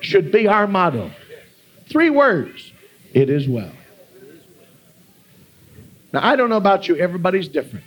[0.00, 1.10] should be our motto.
[1.88, 2.72] Three words
[3.12, 3.72] it is well.
[6.12, 7.84] Now, I don't know about you, everybody's different.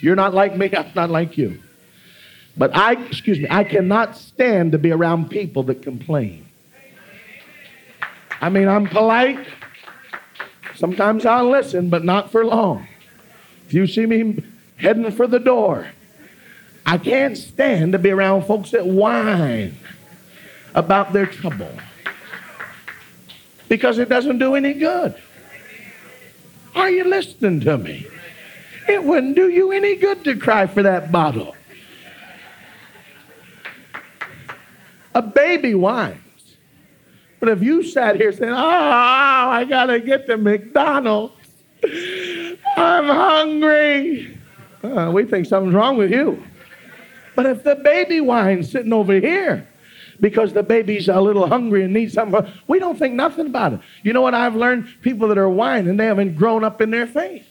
[0.00, 1.62] You're not like me, I'm not like you.
[2.56, 6.46] But I, excuse me, I cannot stand to be around people that complain.
[8.40, 9.46] I mean, I'm polite.
[10.74, 12.88] Sometimes I'll listen, but not for long.
[13.66, 14.42] If you see me
[14.76, 15.86] heading for the door,
[16.84, 19.78] I can't stand to be around folks that whine
[20.74, 21.70] about their trouble
[23.68, 25.14] because it doesn't do any good.
[26.74, 28.06] Are you listening to me?
[28.88, 31.54] It wouldn't do you any good to cry for that bottle.
[35.14, 36.18] A baby whines.
[37.40, 41.34] But if you sat here saying, Oh, I got to get to McDonald's,
[42.76, 44.38] I'm hungry,
[44.82, 46.42] uh, we think something's wrong with you.
[47.34, 49.66] But if the baby whines sitting over here,
[50.22, 52.50] because the baby's a little hungry and needs something.
[52.68, 53.80] We don't think nothing about it.
[54.04, 54.88] You know what I've learned?
[55.02, 57.46] People that are whining, they haven't grown up in their faith.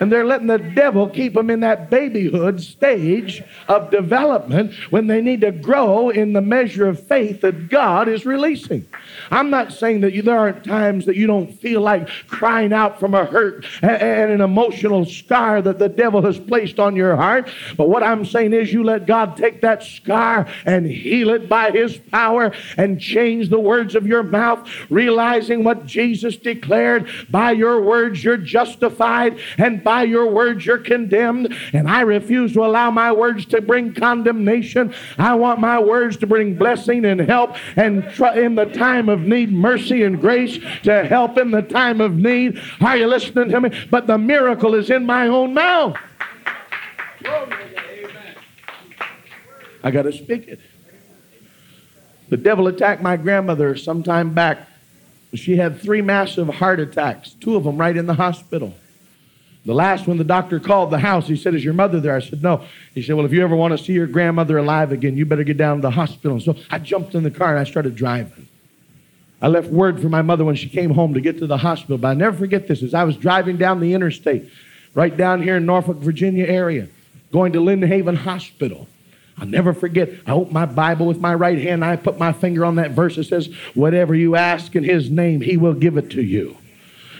[0.00, 5.20] And they're letting the devil keep them in that babyhood stage of development when they
[5.20, 8.86] need to grow in the measure of faith that God is releasing.
[9.30, 12.98] I'm not saying that you, there aren't times that you don't feel like crying out
[12.98, 17.16] from a hurt and, and an emotional scar that the devil has placed on your
[17.16, 17.50] heart.
[17.76, 21.70] But what I'm saying is you let God take that scar and heal it by
[21.70, 27.80] his power and change the words of your mouth, realizing what Jesus declared by your
[27.82, 31.54] words you're justified and by your words you're condemned.
[31.72, 34.94] And I refuse to allow my words to bring condemnation.
[35.18, 39.20] I want my words to bring blessing and help and tr- in the time of
[39.20, 42.60] need, mercy and grace to help in the time of need.
[42.80, 43.86] Are you listening to me?
[43.90, 45.96] But the miracle is in my own mouth.
[49.82, 50.60] I got to speak it.
[52.30, 54.66] The devil attacked my grandmother some time back.
[55.34, 58.74] She had three massive heart attacks, two of them right in the hospital.
[59.66, 61.26] The last one, the doctor called the house.
[61.26, 62.14] He said, Is your mother there?
[62.14, 62.64] I said, No.
[62.94, 65.44] He said, Well, if you ever want to see your grandmother alive again, you better
[65.44, 66.32] get down to the hospital.
[66.32, 68.48] And so I jumped in the car and I started driving.
[69.40, 71.96] I left word for my mother when she came home to get to the hospital.
[71.96, 72.82] But I never forget this.
[72.82, 74.50] As I was driving down the interstate,
[74.94, 76.88] right down here in Norfolk, Virginia area,
[77.32, 78.86] going to Lynn Haven Hospital.
[79.38, 80.10] I'll never forget.
[80.26, 81.84] I opened my Bible with my right hand.
[81.84, 85.40] I put my finger on that verse that says, Whatever you ask in his name,
[85.40, 86.56] he will give it to you.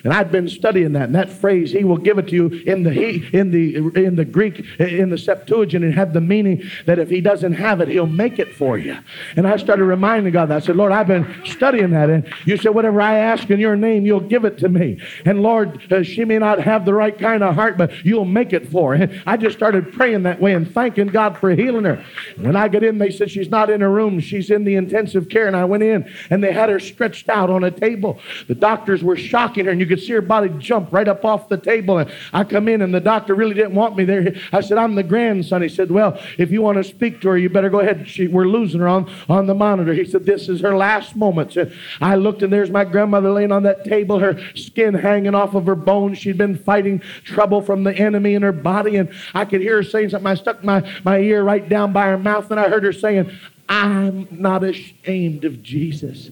[0.05, 2.83] And I'd been studying that, and that phrase, "He will give it to you," in
[2.83, 6.99] the he, in the in the Greek, in the Septuagint, it had the meaning that
[6.99, 8.97] if He doesn't have it, He'll make it for you.
[9.35, 12.59] And I started reminding God that I said, "Lord, I've been studying that, and You
[12.59, 16.03] said, whatever I ask in Your name, You'll give it to me." And Lord, uh,
[16.03, 19.05] she may not have the right kind of heart, but You'll make it for her.
[19.05, 21.99] And I just started praying that way and thanking God for healing her.
[22.37, 25.31] When I get in, they said she's not in her room; she's in the intensive
[25.31, 25.47] care.
[25.47, 28.19] And I went in, and they had her stretched out on a table.
[28.49, 31.49] The doctors were shocking her, and you could see her body jump right up off
[31.49, 31.99] the table.
[31.99, 34.35] And I come in, and the doctor really didn't want me there.
[34.53, 35.63] I said, I'm the grandson.
[35.63, 38.09] He said, Well, if you want to speak to her, you better go ahead.
[38.09, 39.93] She, we're losing her on, on the monitor.
[39.93, 41.57] He said, This is her last moments.
[41.57, 45.55] And I looked, and there's my grandmother laying on that table, her skin hanging off
[45.55, 46.19] of her bones.
[46.19, 48.97] She'd been fighting trouble from the enemy in her body.
[48.97, 50.27] And I could hear her saying something.
[50.27, 53.31] I stuck my, my ear right down by her mouth, and I heard her saying,
[53.69, 56.31] I'm not ashamed of Jesus.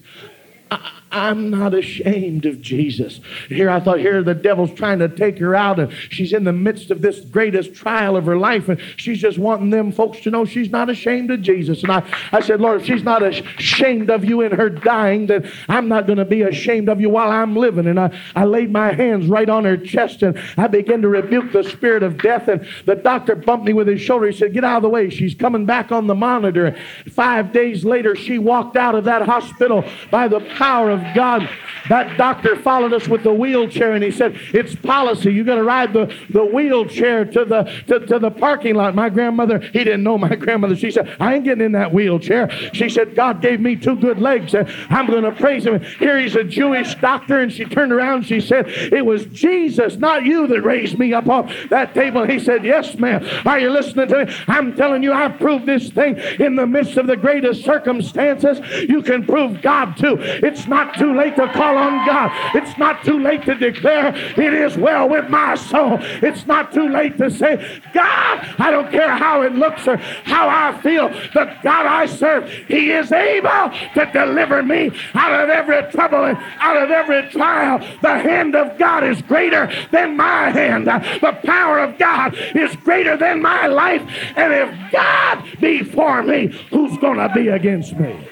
[0.71, 3.21] I, I'm not ashamed of Jesus.
[3.49, 6.53] Here I thought, here the devil's trying to take her out, and she's in the
[6.53, 10.31] midst of this greatest trial of her life, and she's just wanting them folks to
[10.31, 11.83] know she's not ashamed of Jesus.
[11.83, 12.03] And I,
[12.33, 16.07] I said, Lord, if she's not ashamed of you in her dying, then I'm not
[16.07, 17.87] going to be ashamed of you while I'm living.
[17.87, 21.53] And I, I laid my hands right on her chest, and I began to rebuke
[21.53, 22.49] the spirit of death.
[22.49, 24.29] And the doctor bumped me with his shoulder.
[24.29, 25.11] He said, Get out of the way.
[25.11, 26.75] She's coming back on the monitor.
[27.11, 31.49] Five days later, she walked out of that hospital by the power of God.
[31.89, 35.33] That doctor followed us with the wheelchair and he said, It's policy.
[35.33, 38.95] You got to ride the, the wheelchair to the, to, to the parking lot.
[38.95, 40.77] My grandmother, he didn't know my grandmother.
[40.77, 42.51] She said, I ain't getting in that wheelchair.
[42.73, 45.81] She said, God gave me two good legs and I'm going to praise him.
[45.99, 47.41] Here he's a Jewish doctor.
[47.41, 51.13] And she turned around and she said, It was Jesus, not you, that raised me
[51.13, 52.27] up off that table.
[52.27, 53.27] He said, Yes, ma'am.
[53.47, 54.35] Are you listening to me?
[54.49, 58.61] I'm telling you, I've proved this thing in the midst of the greatest circumstances.
[58.89, 60.17] You can prove God too.
[60.21, 62.31] It's not too late to call on God.
[62.55, 65.99] It's not too late to declare it is well with my soul.
[66.01, 70.49] It's not too late to say, God, I don't care how it looks or how
[70.49, 71.09] I feel.
[71.09, 76.39] The God I serve, He is able to deliver me out of every trouble and
[76.59, 77.79] out of every trial.
[78.03, 80.87] The hand of God is greater than my hand.
[80.87, 84.03] The power of God is greater than my life.
[84.37, 88.29] And if God be for me, who's going to be against me?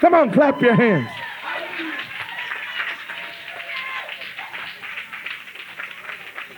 [0.00, 1.08] Come on, clap your hands.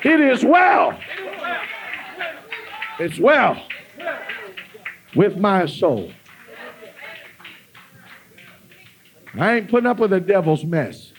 [0.07, 0.97] It is well.
[3.01, 3.61] It's well
[5.17, 6.13] with my soul.
[9.35, 11.13] I ain't putting up with the devil's mess.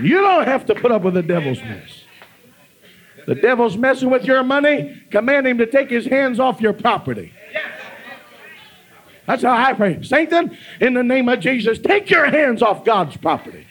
[0.00, 2.04] You don't have to put up with the devil's mess.
[3.26, 7.32] The devil's messing with your money, command him to take his hands off your property.
[9.26, 10.00] That's how I pray.
[10.02, 13.66] Satan, in the name of Jesus, take your hands off God's property.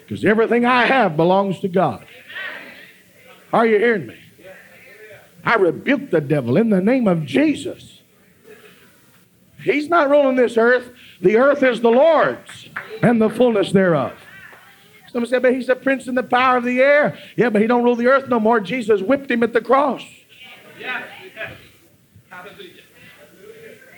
[0.00, 2.06] Because everything I have belongs to God.
[3.54, 4.16] Are you hearing me?
[5.44, 8.00] I rebuke the devil in the name of Jesus.
[9.62, 10.90] He's not ruling this earth.
[11.20, 12.68] The earth is the Lord's
[13.00, 14.12] and the fullness thereof.
[15.06, 17.16] Someone said, but he's the prince in the power of the air.
[17.36, 18.58] Yeah, but he don't rule the earth no more.
[18.58, 20.02] Jesus whipped him at the cross.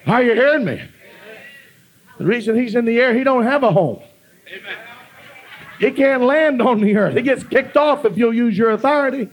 [0.06, 0.82] Are you hearing me?
[2.18, 4.02] The reason he's in the air, he don't have a home.
[5.78, 7.16] He can't land on the earth.
[7.16, 9.30] He gets kicked off if you'll use your authority.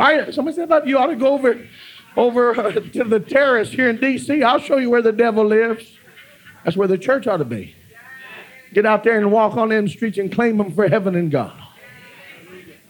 [0.00, 1.68] I, somebody said about you ought to go over,
[2.16, 4.42] over uh, to the terrace here in D.C.
[4.42, 5.98] I'll show you where the devil lives.
[6.64, 7.74] That's where the church ought to be.
[8.72, 11.52] Get out there and walk on them streets and claim them for heaven and God.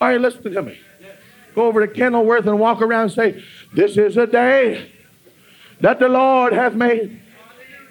[0.00, 0.78] All right, listen to me.
[1.54, 4.92] Go over to Kenilworth and walk around and say, This is a day
[5.80, 7.20] that the Lord hath made.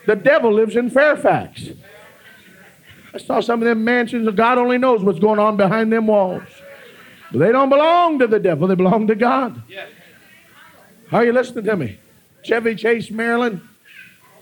[0.06, 1.70] The devil lives in Fairfax.
[3.14, 6.08] I saw some of them mansions, and God only knows what's going on behind them
[6.08, 6.44] walls.
[7.32, 9.62] But they don't belong to the devil, they belong to God.
[11.12, 12.00] Are you listening to me?
[12.44, 13.62] Chevy Chase, Maryland.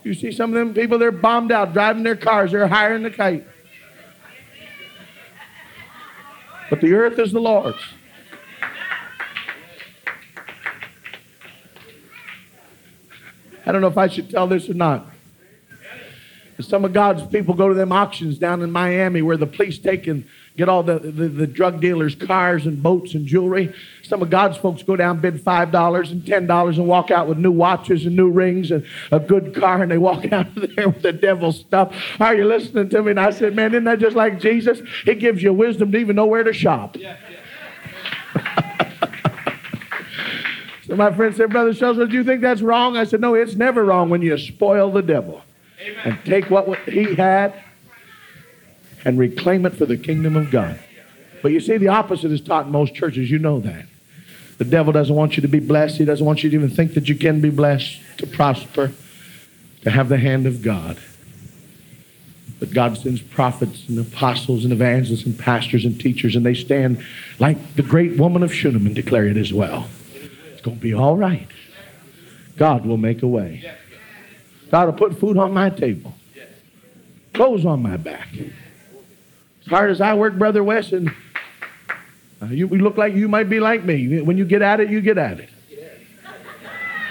[0.04, 3.10] You see some of them people, they're bombed out driving their cars, they're than the
[3.10, 3.46] kite.
[6.70, 7.78] But the earth is the Lord's.
[13.64, 15.06] I don't know if I should tell this or not.
[16.60, 20.06] Some of God's people go to them auctions down in Miami where the police take
[20.06, 20.26] and
[20.58, 23.72] get all the, the, the, drug dealers' cars and boats and jewelry.
[24.02, 27.52] Some of God's folks go down, bid $5 and $10 and walk out with new
[27.52, 31.02] watches and new rings and a good car, and they walk out of there with
[31.02, 31.94] the devil's stuff.
[32.18, 33.12] Are you listening to me?
[33.12, 34.82] And I said, Man, isn't that just like Jesus?
[35.04, 36.96] He gives you wisdom to even know where to shop.
[36.96, 37.16] Yeah,
[38.34, 38.74] yeah.
[40.88, 42.96] so my friend said, Brother Shuttlesworth, do you think that's wrong?
[42.96, 45.40] I said, No, it's never wrong when you spoil the devil
[45.80, 46.00] Amen.
[46.04, 47.54] and take what he had
[49.04, 50.78] and reclaim it for the kingdom of God.
[51.42, 53.30] But you see, the opposite is taught in most churches.
[53.30, 53.86] You know that.
[54.58, 55.98] The devil doesn't want you to be blessed.
[55.98, 58.92] He doesn't want you to even think that you can be blessed, to prosper,
[59.82, 60.98] to have the hand of God.
[62.58, 67.04] But God sends prophets and apostles and evangelists and pastors and teachers, and they stand
[67.38, 69.88] like the great woman of Shunem and declare it as well.
[70.52, 71.46] It's going to be all right.
[72.56, 73.72] God will make a way.
[74.72, 76.14] God will put food on my table,
[77.32, 78.28] clothes on my back
[79.70, 81.10] hard as I work, Brother West, and
[82.42, 84.20] uh, you look like you might be like me.
[84.20, 85.50] When you get at it, you get at it.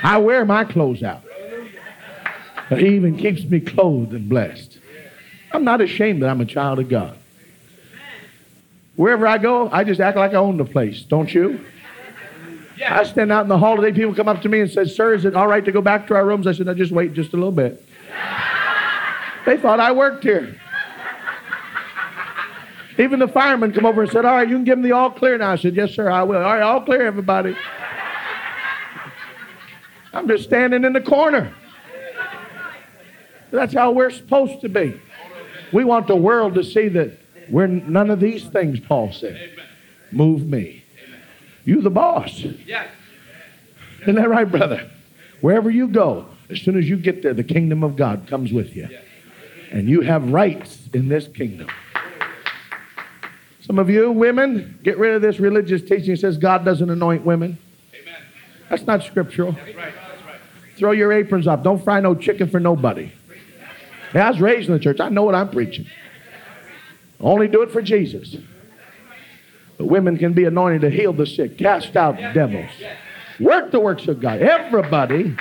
[0.04, 1.24] I wear my clothes out.
[2.70, 4.80] But he even keeps me clothed and blessed.
[5.52, 7.18] I'm not ashamed that I'm a child of God.
[8.96, 11.64] Wherever I go, I just act like I own the place, don't you?
[12.86, 15.14] I stand out in the hall today, people come up to me and say, Sir,
[15.14, 16.48] is it all right to go back to our rooms?
[16.48, 17.84] I said, No, just wait just a little bit.
[19.46, 20.60] They thought I worked here.
[23.00, 25.12] Even the fireman come over and said, All right, you can give them the all
[25.12, 25.52] clear now.
[25.52, 26.38] I said, Yes, sir, I will.
[26.38, 27.56] All right, all clear, everybody.
[30.14, 31.54] I'm just standing in the corner.
[33.52, 35.00] That's how we're supposed to be.
[35.72, 37.18] We want the world to see that
[37.50, 39.52] we're none of these things, Paul said.
[40.12, 40.84] Move me.
[41.66, 42.46] You the boss.
[44.02, 44.90] Isn't that right, brother?
[45.42, 48.76] Wherever you go, as soon as you get there, the kingdom of God comes with
[48.76, 48.90] you.
[49.72, 51.68] And you have rights in this kingdom.
[53.68, 57.26] Some of you women, get rid of this religious teaching that says God doesn't anoint
[57.26, 57.58] women.
[57.94, 58.22] Amen.
[58.70, 59.52] That's not scriptural.
[59.52, 59.94] That's right.
[59.94, 60.40] That's right.
[60.78, 61.64] Throw your aprons up.
[61.64, 63.12] Don't fry no chicken for nobody.
[64.14, 65.02] Hey, I was raised in the church.
[65.02, 65.86] I know what I'm preaching.
[67.20, 68.38] Only do it for Jesus.
[69.78, 72.72] But women can be anointed to heal the sick, cast out devils,
[73.38, 74.42] work the works of God.
[74.42, 75.36] Everybody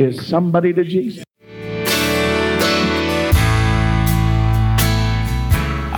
[0.00, 1.24] is somebody to Jesus.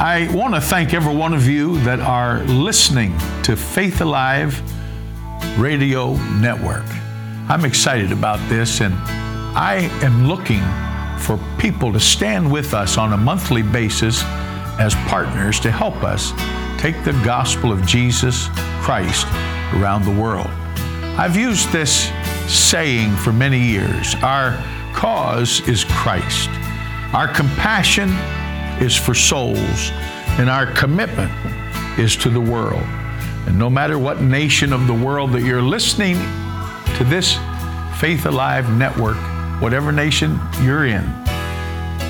[0.04, 4.60] I want to thank every one of you that are listening to Faith Alive
[5.58, 6.84] Radio Network.
[7.48, 8.92] I'm excited about this, and
[9.56, 10.60] I am looking
[11.18, 14.22] for people to stand with us on a monthly basis
[14.78, 16.32] as partners to help us
[16.78, 18.48] take the gospel of Jesus
[18.82, 19.26] Christ
[19.72, 20.50] around the world.
[21.16, 22.12] I've used this
[22.46, 24.52] saying for many years our
[24.92, 26.50] cause is Christ,
[27.14, 28.14] our compassion
[28.80, 29.90] is for souls,
[30.38, 31.32] and our commitment
[31.98, 32.82] is to the world.
[33.46, 36.16] And no matter what nation of the world that you're listening
[36.96, 37.38] to this
[38.00, 39.16] Faith Alive network,
[39.60, 41.04] whatever nation you're in,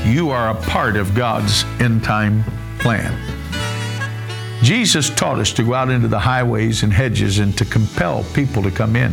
[0.05, 2.45] you are a part of God's end time
[2.79, 3.13] plan.
[4.63, 8.63] Jesus taught us to go out into the highways and hedges and to compel people
[8.63, 9.13] to come in.